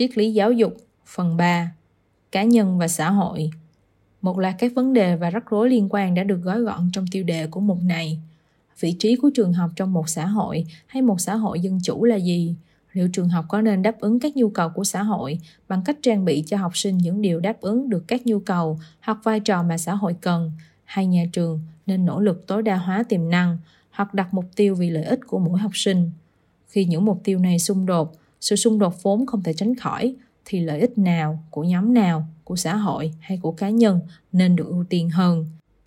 [0.00, 0.76] Triết lý giáo dục
[1.06, 1.72] Phần 3
[2.32, 3.50] Cá nhân và xã hội
[4.22, 7.06] Một loạt các vấn đề và rắc rối liên quan đã được gói gọn trong
[7.10, 8.18] tiêu đề của mục này.
[8.80, 12.04] Vị trí của trường học trong một xã hội hay một xã hội dân chủ
[12.04, 12.54] là gì?
[12.92, 15.38] Liệu trường học có nên đáp ứng các nhu cầu của xã hội
[15.68, 18.78] bằng cách trang bị cho học sinh những điều đáp ứng được các nhu cầu
[19.00, 20.52] hoặc vai trò mà xã hội cần?
[20.84, 23.58] Hay nhà trường nên nỗ lực tối đa hóa tiềm năng
[23.90, 26.10] hoặc đặt mục tiêu vì lợi ích của mỗi học sinh?
[26.68, 30.14] Khi những mục tiêu này xung đột, sự xung đột vốn không thể tránh khỏi,
[30.44, 34.00] thì lợi ích nào của nhóm nào của xã hội hay của cá nhân
[34.32, 35.46] nên được ưu tiên hơn?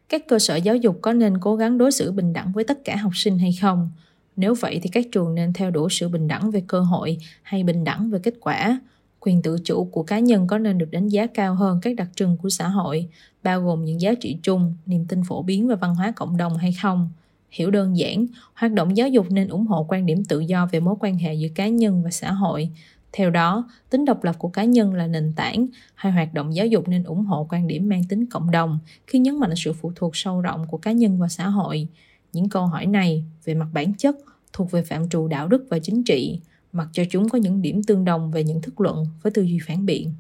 [0.10, 2.86] Các cơ sở giáo dục có nên cố gắng đối xử bình đẳng với tất
[2.86, 3.90] cả học sinh hay không?
[4.36, 7.64] Nếu vậy thì các trường nên theo đuổi sự bình đẳng về cơ hội hay
[7.64, 8.82] bình đẳng về kết quả?
[9.20, 12.08] Quyền tự chủ của cá nhân có nên được đánh giá cao hơn các đặc
[12.16, 13.10] trưng của xã hội
[13.44, 16.58] bao gồm những giá trị chung niềm tin phổ biến và văn hóa cộng đồng
[16.58, 17.10] hay không?
[17.54, 20.80] Hiểu đơn giản hoạt động giáo dục nên ủng hộ quan điểm tự do về
[20.80, 22.72] mối quan hệ giữa cá nhân và xã hội
[23.14, 26.68] theo đó, tính độc lập của cá nhân là nền tảng hay hoạt động giáo
[26.68, 29.92] dục nên ủng hộ quan điểm mang tính cộng đồng khi nhấn mạnh sự phụ
[29.96, 31.88] thuộc sâu rộng của cá nhân và xã hội.
[32.34, 34.16] Những câu hỏi này về mặt bản chất
[34.54, 36.40] thuộc về phạm trù đạo đức và chính trị,
[36.72, 39.60] mặc cho chúng có những điểm tương đồng về những thức luận với tư duy
[39.68, 40.14] phản biện.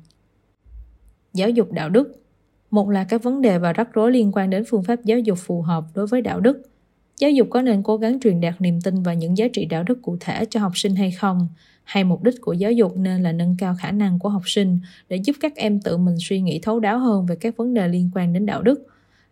[1.34, 2.24] Giáo dục đạo đức
[2.72, 5.38] Một là các vấn đề và rắc rối liên quan đến phương pháp giáo dục
[5.42, 6.73] phù hợp đối với đạo đức.
[7.20, 9.84] Giáo dục có nên cố gắng truyền đạt niềm tin và những giá trị đạo
[9.84, 11.48] đức cụ thể cho học sinh hay không?
[11.84, 14.80] hay mục đích của giáo dục nên là nâng cao khả năng của học sinh
[15.10, 17.88] để giúp các em tự mình suy nghĩ thấu đáo hơn về các vấn đề
[17.88, 18.88] liên quan đến đạo đức?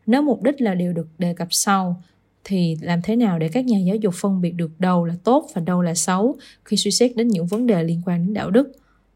[0.05, 2.01] Nếu mục đích là điều được đề cập sau,
[2.43, 5.49] thì làm thế nào để các nhà giáo dục phân biệt được đâu là tốt
[5.53, 8.51] và đâu là xấu khi suy xét đến những vấn đề liên quan đến đạo
[8.51, 8.71] đức?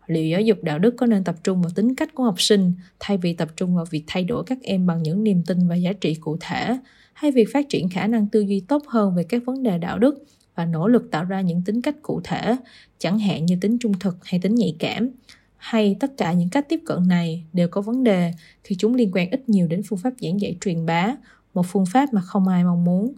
[0.08, 2.74] Liệu giáo dục đạo đức có nên tập trung vào tính cách của học sinh
[3.00, 5.76] thay vì tập trung vào việc thay đổi các em bằng những niềm tin và
[5.76, 6.78] giá trị cụ thể?
[7.16, 10.00] Hay việc phát triển khả năng tư duy tốt hơn về các vấn đề đạo
[10.00, 10.24] đức
[10.56, 12.56] và nỗ lực tạo ra những tính cách cụ thể,
[12.98, 15.10] chẳng hạn như tính trung thực hay tính nhạy cảm.
[15.58, 18.34] Hay tất cả những cách tiếp cận này đều có vấn đề
[18.64, 21.16] khi chúng liên quan ít nhiều đến phương pháp giảng dạy truyền bá,
[21.54, 23.14] một phương pháp mà không ai mong muốn.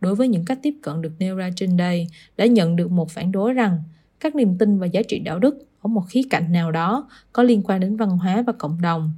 [0.00, 2.06] Đối với những cách tiếp cận được nêu ra trên đây,
[2.36, 3.78] đã nhận được một phản đối rằng
[4.20, 7.42] các niềm tin và giá trị đạo đức ở một khía cạnh nào đó có
[7.42, 9.12] liên quan đến văn hóa và cộng đồng.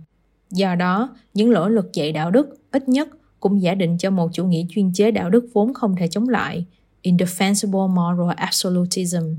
[0.50, 3.08] Do đó, những nỗ lực dạy đạo đức ít nhất
[3.48, 6.28] cũng giả định cho một chủ nghĩa chuyên chế đạo đức vốn không thể chống
[6.28, 6.64] lại
[7.02, 9.34] indefensible moral absolutism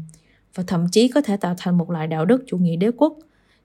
[0.56, 3.18] và thậm chí có thể tạo thành một loại đạo đức chủ nghĩa đế quốc.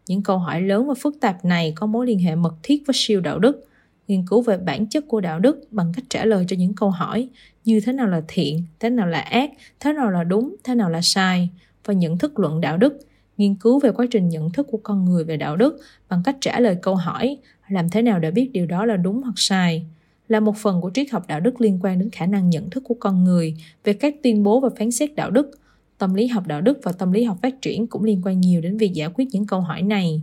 [0.07, 2.95] Những câu hỏi lớn và phức tạp này có mối liên hệ mật thiết với
[2.95, 3.69] siêu đạo đức.
[4.09, 6.91] Nghiên cứu về bản chất của đạo đức bằng cách trả lời cho những câu
[6.91, 7.29] hỏi
[7.65, 9.51] như thế nào là thiện, thế nào là ác,
[9.81, 11.49] thế nào là đúng, thế nào là sai
[11.85, 12.99] và nhận thức luận đạo đức
[13.37, 16.37] nghiên cứu về quá trình nhận thức của con người về đạo đức bằng cách
[16.41, 17.39] trả lời câu hỏi
[17.69, 19.87] làm thế nào để biết điều đó là đúng hoặc sai
[20.29, 22.85] là một phần của triết học đạo đức liên quan đến khả năng nhận thức
[22.87, 25.51] của con người về các tuyên bố và phán xét đạo đức.
[25.99, 28.61] Tâm lý học đạo đức và tâm lý học phát triển cũng liên quan nhiều
[28.61, 30.23] đến việc giải quyết những câu hỏi này.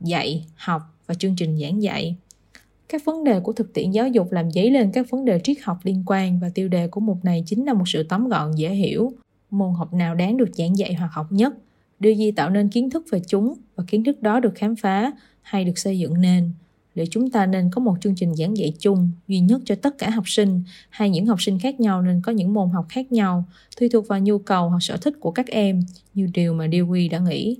[0.00, 2.16] Dạy, học và chương trình giảng dạy
[2.88, 5.56] các vấn đề của thực tiễn giáo dục làm dấy lên các vấn đề triết
[5.62, 8.52] học liên quan và tiêu đề của mục này chính là một sự tóm gọn
[8.56, 9.12] dễ hiểu.
[9.50, 11.54] Môn học nào đáng được giảng dạy hoặc học nhất,
[12.00, 15.12] điều gì tạo nên kiến thức về chúng và kiến thức đó được khám phá
[15.42, 16.50] hay được xây dựng nên
[16.96, 19.98] liệu chúng ta nên có một chương trình giảng dạy chung, duy nhất cho tất
[19.98, 20.62] cả học sinh.
[20.90, 23.44] Hay những học sinh khác nhau nên có những môn học khác nhau,
[23.80, 25.82] tùy thuộc vào nhu cầu hoặc sở thích của các em,
[26.14, 27.56] như điều mà Dewey đã nghĩ.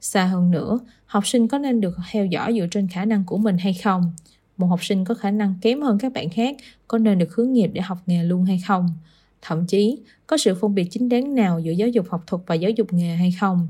[0.00, 3.38] Xa hơn nữa, học sinh có nên được theo dõi dựa trên khả năng của
[3.38, 4.12] mình hay không?
[4.56, 6.56] Một học sinh có khả năng kém hơn các bạn khác,
[6.88, 8.88] có nên được hướng nghiệp để học nghề luôn hay không?
[9.42, 12.54] Thậm chí, có sự phân biệt chính đáng nào giữa giáo dục học thuật và
[12.54, 13.68] giáo dục nghề hay không?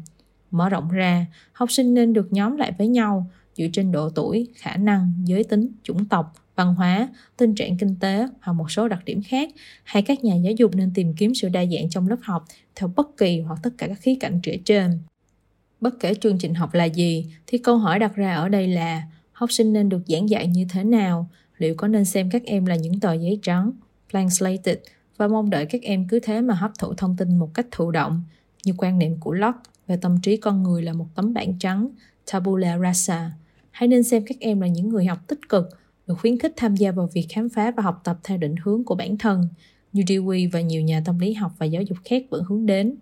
[0.50, 3.26] Mở rộng ra, học sinh nên được nhóm lại với nhau
[3.56, 7.96] dựa trên độ tuổi, khả năng, giới tính, chủng tộc, văn hóa, tình trạng kinh
[8.00, 9.50] tế hoặc một số đặc điểm khác,
[9.84, 12.44] hay các nhà giáo dục nên tìm kiếm sự đa dạng trong lớp học
[12.74, 14.98] theo bất kỳ hoặc tất cả các khía cạnh trẻ trên.
[15.80, 19.02] Bất kể chương trình học là gì, thì câu hỏi đặt ra ở đây là
[19.32, 21.28] học sinh nên được giảng dạy như thế nào,
[21.58, 23.72] liệu có nên xem các em là những tờ giấy trắng,
[24.12, 24.78] blank slated,
[25.16, 27.90] và mong đợi các em cứ thế mà hấp thụ thông tin một cách thụ
[27.90, 28.22] động,
[28.64, 31.88] như quan niệm của Locke về tâm trí con người là một tấm bảng trắng,
[32.32, 33.30] tabula rasa,
[33.74, 35.68] hãy nên xem các em là những người học tích cực,
[36.06, 38.84] được khuyến khích tham gia vào việc khám phá và học tập theo định hướng
[38.84, 39.48] của bản thân,
[39.92, 42.96] như Dewey và nhiều nhà tâm lý học và giáo dục khác vẫn hướng đến.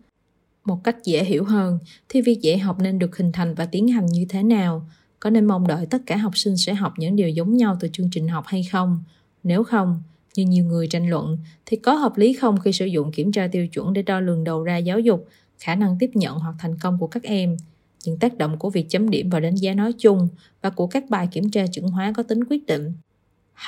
[0.65, 1.79] Một cách dễ hiểu hơn,
[2.09, 4.89] thì việc dạy học nên được hình thành và tiến hành như thế nào?
[5.21, 7.89] Có nên mong đợi tất cả học sinh sẽ học những điều giống nhau từ
[7.93, 9.03] chương trình học hay không?
[9.43, 10.03] Nếu không,
[10.37, 13.49] như nhiều người tranh luận, thì có hợp lý không khi sử dụng kiểm tra
[13.53, 15.29] tiêu chuẩn để đo lường đầu ra giáo dục,
[15.59, 17.57] khả năng tiếp nhận hoặc thành công của các em–
[18.04, 20.28] những tác động của việc chấm điểm và đánh giá nói chung
[20.62, 22.93] và của các bài kiểm tra chuẩn hóa có tính quyết định.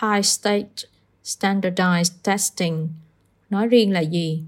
[0.03, 0.69] High State
[1.25, 2.89] Standardized Testing
[3.51, 4.43] nói riêng là gì?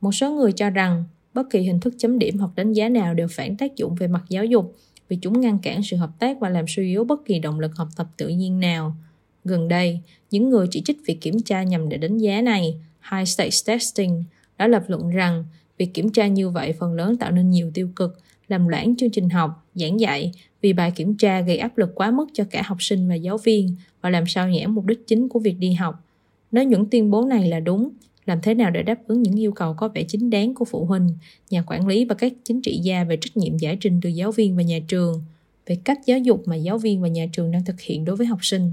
[0.00, 1.04] Một số người cho rằng
[1.34, 4.06] Bất kỳ hình thức chấm điểm hoặc đánh giá nào đều phản tác dụng về
[4.06, 4.76] mặt giáo dục
[5.08, 7.76] vì chúng ngăn cản sự hợp tác và làm suy yếu bất kỳ động lực
[7.76, 8.96] học tập tự nhiên nào.
[9.44, 10.00] Gần đây,
[10.30, 12.80] những người chỉ trích việc kiểm tra nhằm để đánh giá này,
[13.12, 14.24] high stakes testing,
[14.58, 15.44] đã lập luận rằng
[15.78, 18.18] việc kiểm tra như vậy phần lớn tạo nên nhiều tiêu cực,
[18.52, 22.10] làm loãng chương trình học, giảng dạy vì bài kiểm tra gây áp lực quá
[22.10, 25.28] mức cho cả học sinh và giáo viên và làm sao nhãn mục đích chính
[25.28, 26.04] của việc đi học.
[26.52, 27.90] Nếu những tuyên bố này là đúng,
[28.26, 30.84] làm thế nào để đáp ứng những yêu cầu có vẻ chính đáng của phụ
[30.84, 31.08] huynh,
[31.50, 34.32] nhà quản lý và các chính trị gia về trách nhiệm giải trình từ giáo
[34.32, 35.22] viên và nhà trường,
[35.66, 38.26] về cách giáo dục mà giáo viên và nhà trường đang thực hiện đối với
[38.26, 38.72] học sinh.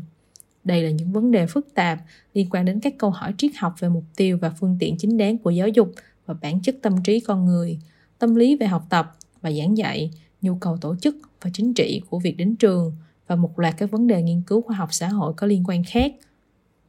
[0.63, 1.99] Đây là những vấn đề phức tạp
[2.33, 5.17] liên quan đến các câu hỏi triết học về mục tiêu và phương tiện chính
[5.17, 5.93] đáng của giáo dục
[6.25, 7.79] và bản chất tâm trí con người,
[8.19, 12.01] tâm lý về học tập và giảng dạy, nhu cầu tổ chức và chính trị
[12.09, 12.93] của việc đến trường
[13.27, 15.83] và một loạt các vấn đề nghiên cứu khoa học xã hội có liên quan
[15.83, 16.13] khác.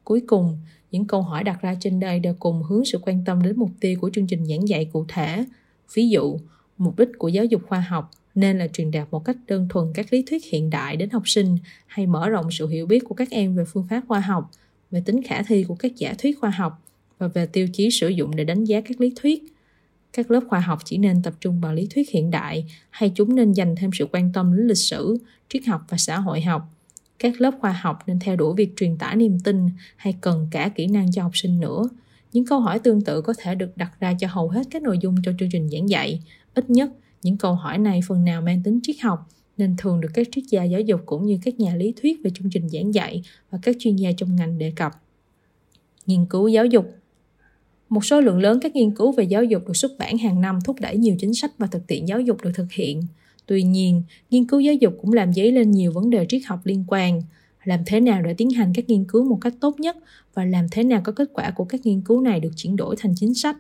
[0.04, 0.58] Cuối cùng,
[0.90, 3.70] những câu hỏi đặt ra trên đây đều cùng hướng sự quan tâm đến mục
[3.80, 5.44] tiêu của chương trình giảng dạy cụ thể.
[5.94, 6.38] Ví dụ,
[6.78, 9.92] mục đích của giáo dục khoa học nên là truyền đạt một cách đơn thuần
[9.94, 13.14] các lý thuyết hiện đại đến học sinh hay mở rộng sự hiểu biết của
[13.14, 14.50] các em về phương pháp khoa học,
[14.90, 16.82] về tính khả thi của các giả thuyết khoa học
[17.18, 19.44] và về tiêu chí sử dụng để đánh giá các lý thuyết.
[20.12, 23.34] Các lớp khoa học chỉ nên tập trung vào lý thuyết hiện đại hay chúng
[23.34, 25.16] nên dành thêm sự quan tâm đến lịch sử,
[25.48, 26.62] triết học và xã hội học.
[27.18, 30.68] Các lớp khoa học nên theo đuổi việc truyền tải niềm tin hay cần cả
[30.68, 31.88] kỹ năng cho học sinh nữa.
[32.32, 34.98] Những câu hỏi tương tự có thể được đặt ra cho hầu hết các nội
[35.00, 36.22] dung trong chương trình giảng dạy.
[36.54, 36.90] Ít nhất
[37.22, 40.44] những câu hỏi này phần nào mang tính triết học nên thường được các triết
[40.50, 43.58] gia giáo dục cũng như các nhà lý thuyết về chương trình giảng dạy và
[43.62, 44.92] các chuyên gia trong ngành đề cập.
[46.06, 46.94] Nghiên cứu giáo dục
[47.90, 50.58] một số lượng lớn các nghiên cứu về giáo dục được xuất bản hàng năm
[50.64, 53.00] thúc đẩy nhiều chính sách và thực tiễn giáo dục được thực hiện
[53.50, 56.60] Tuy nhiên, nghiên cứu giáo dục cũng làm dấy lên nhiều vấn đề triết học
[56.64, 57.22] liên quan.
[57.64, 59.96] Làm thế nào để tiến hành các nghiên cứu một cách tốt nhất
[60.34, 62.96] và làm thế nào có kết quả của các nghiên cứu này được chuyển đổi
[62.98, 63.56] thành chính sách?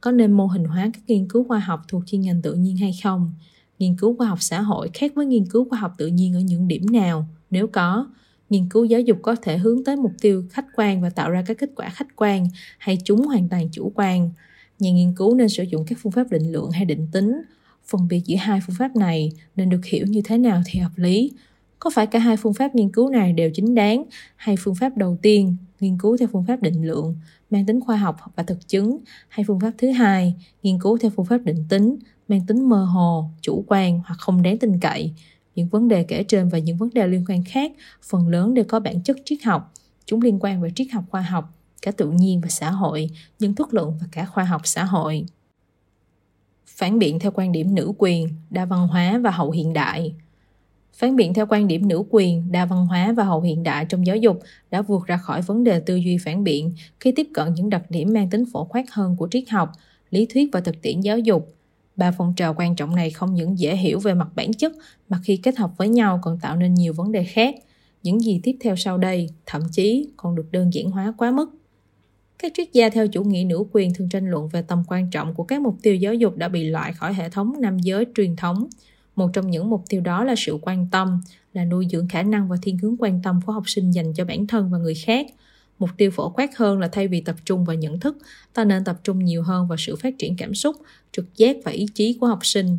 [0.00, 2.76] Có nên mô hình hóa các nghiên cứu khoa học thuộc chuyên ngành tự nhiên
[2.76, 3.32] hay không?
[3.78, 6.40] Nghiên cứu khoa học xã hội khác với nghiên cứu khoa học tự nhiên ở
[6.40, 7.26] những điểm nào?
[7.50, 8.06] Nếu có,
[8.50, 11.42] nghiên cứu giáo dục có thể hướng tới mục tiêu khách quan và tạo ra
[11.46, 12.46] các kết quả khách quan
[12.78, 14.30] hay chúng hoàn toàn chủ quan.
[14.78, 17.42] Nhà nghiên cứu nên sử dụng các phương pháp định lượng hay định tính,
[17.86, 20.92] phân biệt giữa hai phương pháp này nên được hiểu như thế nào thì hợp
[20.96, 21.32] lý.
[21.78, 24.04] Có phải cả hai phương pháp nghiên cứu này đều chính đáng
[24.36, 27.16] hay phương pháp đầu tiên nghiên cứu theo phương pháp định lượng,
[27.50, 28.98] mang tính khoa học và thực chứng,
[29.28, 31.96] hay phương pháp thứ hai nghiên cứu theo phương pháp định tính,
[32.28, 35.12] mang tính mơ hồ, chủ quan hoặc không đáng tin cậy?
[35.54, 38.64] Những vấn đề kể trên và những vấn đề liên quan khác phần lớn đều
[38.68, 39.72] có bản chất triết học
[40.04, 43.54] chúng liên quan về triết học khoa học cả tự nhiên và xã hội nhân
[43.54, 45.26] thức luận và cả khoa học xã hội
[46.80, 50.14] phản biện theo quan điểm nữ quyền, đa văn hóa và hậu hiện đại.
[50.92, 54.06] Phản biện theo quan điểm nữ quyền, đa văn hóa và hậu hiện đại trong
[54.06, 57.54] giáo dục đã vượt ra khỏi vấn đề tư duy phản biện khi tiếp cận
[57.54, 59.72] những đặc điểm mang tính phổ quát hơn của triết học,
[60.10, 61.54] lý thuyết và thực tiễn giáo dục.
[62.00, 64.72] Ba phong trào quan trọng này không những dễ hiểu về mặt bản chất
[65.08, 67.54] mà khi kết hợp với nhau còn tạo nên nhiều vấn đề khác.
[68.02, 71.50] Những gì tiếp theo sau đây thậm chí còn được đơn giản hóa quá mức.
[72.38, 75.34] Các triết gia theo chủ nghĩa nữ quyền thường tranh luận về tầm quan trọng
[75.34, 78.36] của các mục tiêu giáo dục đã bị loại khỏi hệ thống nam giới truyền
[78.36, 78.66] thống.
[79.16, 81.20] Một trong những mục tiêu đó là sự quan tâm,
[81.52, 84.24] là nuôi dưỡng khả năng và thiên hướng quan tâm của học sinh dành cho
[84.24, 85.26] bản thân và người khác.
[85.80, 88.18] Mục tiêu phổ quát hơn là thay vì tập trung vào nhận thức,
[88.54, 90.76] ta nên tập trung nhiều hơn vào sự phát triển cảm xúc,
[91.12, 92.78] trực giác và ý chí của học sinh.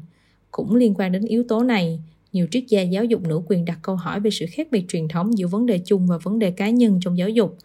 [0.51, 1.99] Cũng liên quan đến yếu tố này,
[2.33, 5.07] nhiều triết gia giáo dục nữ quyền đặt câu hỏi về sự khác biệt truyền
[5.07, 7.57] thống giữa vấn đề chung và vấn đề cá nhân trong giáo dục.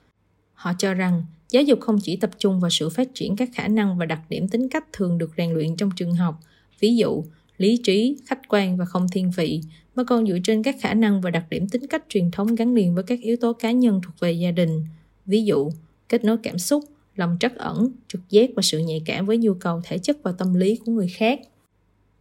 [0.54, 3.68] Họ cho rằng Giáo dục không chỉ tập trung vào sự phát triển các khả
[3.68, 6.40] năng và đặc điểm tính cách thường được rèn luyện trong trường học,
[6.80, 7.24] ví dụ
[7.58, 9.60] lý trí, khách quan và không thiên vị,
[9.94, 12.74] mà còn dựa trên các khả năng và đặc điểm tính cách truyền thống gắn
[12.74, 14.84] liền với các yếu tố cá nhân thuộc về gia đình,
[15.26, 15.70] ví dụ
[16.08, 16.84] kết nối cảm xúc,
[17.16, 20.32] lòng trắc ẩn, trực giác và sự nhạy cảm với nhu cầu thể chất và
[20.32, 21.40] tâm lý của người khác.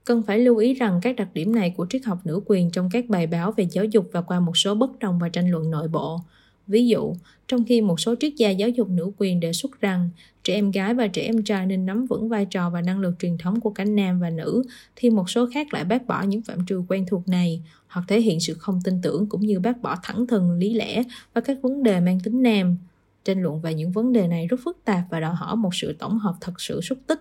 [0.04, 2.90] Cần phải lưu ý rằng các đặc điểm này của triết học nữ quyền trong
[2.92, 5.72] các bài báo về giáo dục và qua một số bất đồng và tranh luận
[5.72, 6.20] nội bộ
[6.68, 7.16] Ví dụ,
[7.48, 10.10] trong khi một số triết gia giáo dục nữ quyền đề xuất rằng
[10.44, 13.14] trẻ em gái và trẻ em trai nên nắm vững vai trò và năng lực
[13.20, 14.64] truyền thống của cả nam và nữ,
[14.96, 18.22] thì một số khác lại bác bỏ những phạm trù quen thuộc này, hoặc thể
[18.22, 21.58] hiện sự không tin tưởng cũng như bác bỏ thẳng thừng lý lẽ và các
[21.62, 22.78] vấn đề mang tính nam.
[23.26, 25.96] Tranh luận về những vấn đề này rất phức tạp và đòi hỏi một sự
[26.00, 27.20] tổng hợp thật sự xúc tích.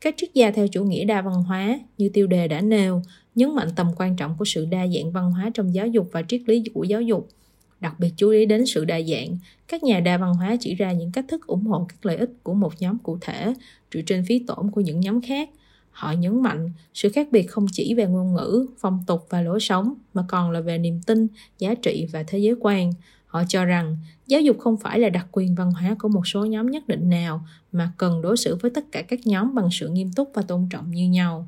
[0.00, 3.02] Các triết gia theo chủ nghĩa đa văn hóa, như tiêu đề đã nêu,
[3.34, 6.22] nhấn mạnh tầm quan trọng của sự đa dạng văn hóa trong giáo dục và
[6.28, 7.28] triết lý của giáo dục–
[7.80, 10.92] đặc biệt chú ý đến sự đa dạng các nhà đa văn hóa chỉ ra
[10.92, 13.54] những cách thức ủng hộ các lợi ích của một nhóm cụ thể
[13.94, 15.50] dựa trên phí tổn của những nhóm khác.
[15.90, 19.60] Họ nhấn mạnh sự khác biệt không chỉ về ngôn ngữ phong tục và lối
[19.60, 21.26] sống mà còn là về niềm tin
[21.58, 22.92] giá trị và thế giới quan.
[23.28, 26.44] Họ cho rằng giáo dục không phải là đặc quyền văn hóa của một số
[26.44, 29.88] nhóm nhất định nào mà cần đối xử với tất cả các nhóm bằng sự
[29.88, 31.46] nghiêm túc và tôn trọng như nhau.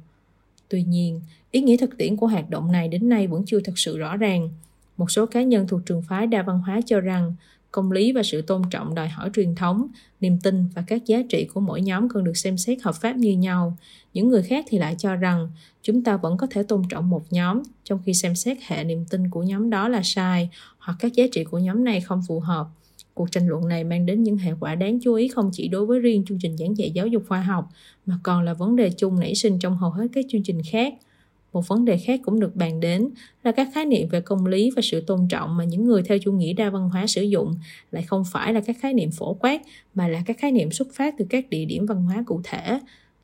[0.68, 1.20] Tuy nhiên,
[1.50, 4.16] ý nghĩa thực tiễn của hoạt động này đến nay vẫn chưa thật sự rõ
[4.16, 4.50] ràng.
[4.96, 7.34] Một số cá nhân thuộc trường phái đa văn hóa cho rằng
[7.70, 9.86] công lý và sự tôn trọng đòi hỏi truyền thống,
[10.20, 13.16] niềm tin và các giá trị của mỗi nhóm cần được xem xét hợp pháp
[13.16, 13.76] như nhau.
[14.14, 15.50] Những người khác thì lại cho rằng
[15.82, 19.04] chúng ta vẫn có thể tôn trọng một nhóm, trong khi xem xét hệ niềm
[19.10, 20.48] tin của nhóm đó là sai
[20.78, 22.66] hoặc các giá trị của nhóm này không phù hợp.
[23.14, 25.86] Cuộc tranh luận này mang đến những hệ quả đáng chú ý không chỉ đối
[25.86, 27.68] với riêng chương trình giảng dạy giáo dục khoa học,
[28.06, 30.94] mà còn là vấn đề chung nảy sinh trong hầu hết các chương trình khác–
[31.52, 33.08] một vấn đề khác cũng được bàn đến
[33.44, 36.18] là các khái niệm về công lý và sự tôn trọng mà những người theo
[36.18, 37.54] chủ nghĩa đa văn hóa sử dụng
[37.90, 39.62] lại không phải là các khái niệm phổ quát
[39.94, 42.80] mà là các khái niệm xuất phát từ các địa điểm văn hóa cụ thể.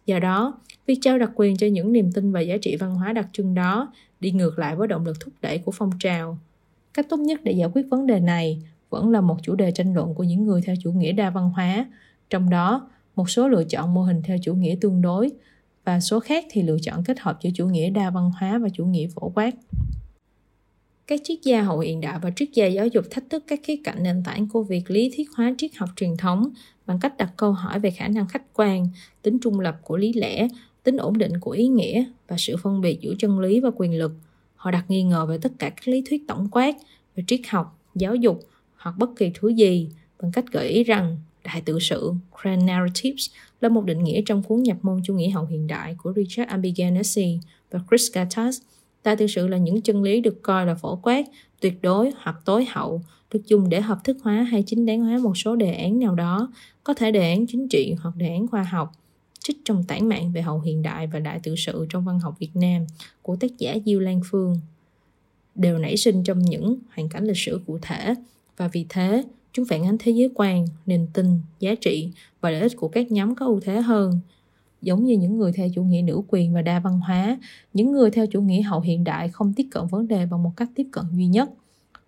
[0.06, 3.12] Do đó, việc trao đặc quyền cho những niềm tin và giá trị văn hóa
[3.12, 6.38] đặc trưng đó đi ngược lại với động lực thúc đẩy của phong trào.
[6.95, 9.95] Cách tốt nhất để giải quyết vấn đề này vẫn là một chủ đề tranh
[9.95, 11.87] luận của những người theo chủ nghĩa đa văn hóa,
[12.30, 15.30] trong đó một số lựa chọn mô hình theo chủ nghĩa tương đối
[15.87, 18.69] và số khác thì lựa chọn kết hợp giữa chủ nghĩa đa văn hóa và
[18.69, 19.55] chủ nghĩa phổ quát.
[21.07, 23.76] Các triết gia hậu hiện đại và triết gia giáo dục thách thức các khía
[23.85, 26.49] cạnh nền tảng của việc lý thuyết hóa triết học truyền thống
[26.87, 28.88] bằng cách đặt câu hỏi về khả năng khách quan,
[29.23, 30.49] tính trung lập của lý lẽ,
[30.83, 33.99] tính ổn định của ý nghĩa và sự phân biệt giữa chân lý và quyền
[33.99, 34.12] lực.
[34.57, 36.76] Họ đặt nghi ngờ về tất cả các lý thuyết tổng quát
[37.16, 38.40] về triết học, giáo dục
[38.76, 39.88] hoặc bất kỳ thứ gì
[40.21, 42.12] bằng cách gợi ý rằng đại tự sự,
[42.43, 45.95] grand narratives là một định nghĩa trong cuốn nhập môn chủ nghĩa hậu hiện đại
[45.99, 47.38] của Richard Ambiganesi
[47.71, 48.61] và Chris Gattas.
[49.05, 51.26] Đại tự sự là những chân lý được coi là phổ quát,
[51.61, 55.19] tuyệt đối hoặc tối hậu, được dùng để hợp thức hóa hay chính đáng hóa
[55.19, 56.53] một số đề án nào đó,
[56.85, 58.93] có thể đề án chính trị hoặc đề án khoa học,
[59.38, 62.37] trích trong tản mạn về hậu hiện đại và đại tự sự trong văn học
[62.38, 62.87] Việt Nam
[63.23, 64.61] của tác giả Diêu Lan Phương
[65.55, 68.15] đều nảy sinh trong những hoàn cảnh lịch sử cụ thể
[68.57, 69.25] và vì thế
[69.57, 71.27] Chúng phản ánh thế giới quan, niềm tin,
[71.61, 72.11] giá trị
[72.41, 74.19] và lợi ích của các nhóm có ưu thế hơn.
[74.83, 77.39] Giống như những người theo chủ nghĩa nữ quyền và đa văn hóa,
[77.75, 80.53] những người theo chủ nghĩa hậu hiện đại không tiếp cận vấn đề bằng một
[80.57, 81.51] cách tiếp cận duy nhất.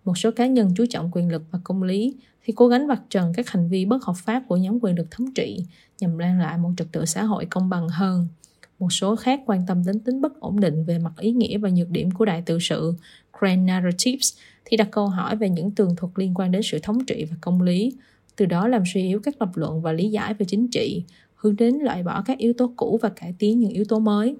[0.05, 3.01] Một số cá nhân chú trọng quyền lực và công lý thì cố gắng vạch
[3.09, 5.65] trần các hành vi bất hợp pháp của nhóm quyền lực thống trị
[5.99, 8.27] nhằm mang lại một trật tự xã hội công bằng hơn.
[8.79, 11.69] Một số khác quan tâm đến tính bất ổn định về mặt ý nghĩa và
[11.69, 12.93] nhược điểm của đại tự sự,
[13.39, 14.33] grand narratives,
[14.69, 17.37] thì đặt câu hỏi về những tường thuật liên quan đến sự thống trị và
[17.41, 17.93] công lý,
[18.35, 21.03] từ đó làm suy yếu các lập luận và lý giải về chính trị,
[21.35, 24.35] hướng đến loại bỏ các yếu tố cũ và cải tiến những yếu tố mới.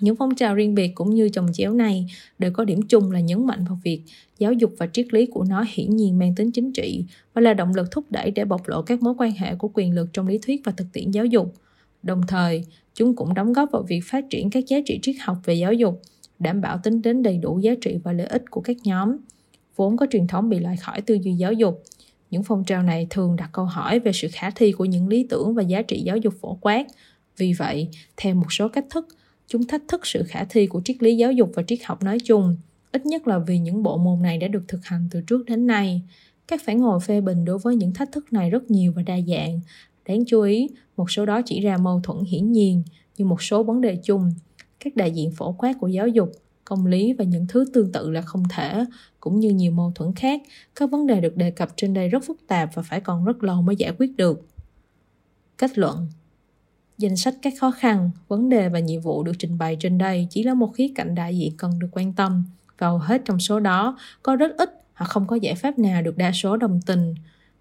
[0.00, 2.06] Những phong trào riêng biệt cũng như chồng chéo này
[2.38, 4.02] đều có điểm chung là nhấn mạnh vào việc
[4.38, 7.04] giáo dục và triết lý của nó hiển nhiên mang tính chính trị
[7.34, 9.94] và là động lực thúc đẩy để bộc lộ các mối quan hệ của quyền
[9.94, 11.54] lực trong lý thuyết và thực tiễn giáo dục.
[12.02, 12.64] Đồng thời,
[12.94, 15.72] chúng cũng đóng góp vào việc phát triển các giá trị triết học về giáo
[15.72, 16.02] dục,
[16.38, 19.16] đảm bảo tính đến đầy đủ giá trị và lợi ích của các nhóm
[19.80, 21.82] vốn có truyền thống bị loại khỏi tư duy giáo dục.
[22.30, 25.26] Những phong trào này thường đặt câu hỏi về sự khả thi của những lý
[25.30, 26.86] tưởng và giá trị giáo dục phổ quát.
[27.36, 29.08] Vì vậy, theo một số cách thức,
[29.46, 32.18] chúng thách thức sự khả thi của triết lý giáo dục và triết học nói
[32.24, 32.56] chung,
[32.92, 35.66] ít nhất là vì những bộ môn này đã được thực hành từ trước đến
[35.66, 36.02] nay.
[36.48, 39.16] Các phản hồi phê bình đối với những thách thức này rất nhiều và đa
[39.26, 39.60] dạng.
[40.08, 42.82] Đáng chú ý, một số đó chỉ ra mâu thuẫn hiển nhiên,
[43.16, 44.30] như một số vấn đề chung.
[44.84, 46.32] Các đại diện phổ quát của giáo dục
[46.70, 48.84] công lý và những thứ tương tự là không thể,
[49.20, 50.42] cũng như nhiều mâu thuẫn khác,
[50.74, 53.44] các vấn đề được đề cập trên đây rất phức tạp và phải còn rất
[53.44, 54.46] lâu mới giải quyết được.
[55.58, 56.06] Kết luận
[56.98, 60.26] Danh sách các khó khăn, vấn đề và nhiệm vụ được trình bày trên đây
[60.30, 62.44] chỉ là một khía cạnh đại diện cần được quan tâm.
[62.78, 66.02] Và hầu hết trong số đó có rất ít hoặc không có giải pháp nào
[66.02, 67.14] được đa số đồng tình.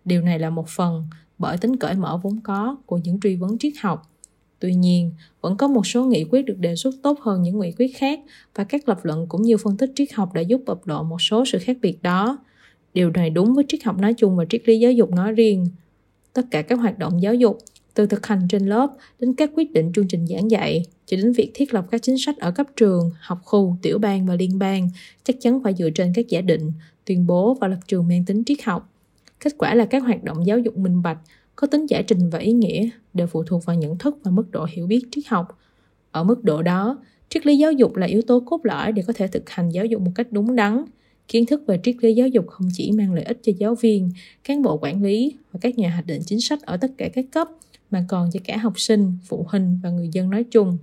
[0.06, 3.58] Điều này là một phần bởi tính cởi mở vốn có của những truy vấn
[3.58, 4.12] triết học
[4.60, 5.12] Tuy nhiên,
[5.42, 8.20] vẫn có một số nghị quyết được đề xuất tốt hơn những nghị quyết khác
[8.56, 11.22] và các lập luận cũng như phân tích triết học đã giúp bộc lộ một
[11.22, 12.38] số sự khác biệt đó.
[12.94, 15.68] Điều này đúng với triết học nói chung và triết lý giáo dục nói riêng.
[16.34, 17.58] Tất cả các hoạt động giáo dục,
[17.94, 18.88] từ thực hành trên lớp
[19.20, 22.18] đến các quyết định chương trình giảng dạy, cho đến việc thiết lập các chính
[22.18, 24.90] sách ở cấp trường, học khu, tiểu bang và liên bang,
[25.24, 26.72] chắc chắn phải dựa trên các giả định,
[27.06, 28.90] tuyên bố và lập trường mang tính triết học.
[29.40, 31.18] Kết quả là các hoạt động giáo dục minh bạch,
[31.60, 34.52] có tính giải trình và ý nghĩa đều phụ thuộc vào nhận thức và mức
[34.52, 35.60] độ hiểu biết triết học.
[36.12, 36.98] Ở mức độ đó,
[37.30, 39.86] triết lý giáo dục là yếu tố cốt lõi để có thể thực hành giáo
[39.86, 40.86] dục một cách đúng đắn.
[41.28, 44.12] Kiến thức về triết lý giáo dục không chỉ mang lợi ích cho giáo viên,
[44.44, 47.26] cán bộ quản lý và các nhà hoạch định chính sách ở tất cả các
[47.32, 47.48] cấp,
[47.92, 50.78] mà còn cho cả học sinh, phụ huynh và người dân nói chung.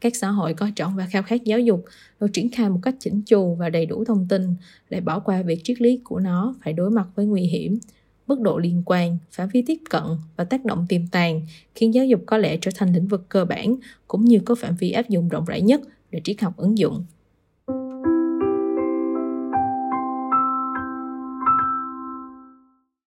[0.00, 1.84] Các xã hội coi trọng và khao khát giáo dục
[2.20, 4.54] được triển khai một cách chỉnh chu và đầy đủ thông tin
[4.90, 7.78] để bỏ qua việc triết lý của nó phải đối mặt với nguy hiểm,
[8.30, 10.02] mức độ liên quan, phạm vi tiếp cận
[10.36, 11.42] và tác động tiềm tàng
[11.74, 13.76] khiến giáo dục có lẽ trở thành lĩnh vực cơ bản
[14.08, 17.04] cũng như có phạm vi áp dụng rộng rãi nhất để triết học ứng dụng.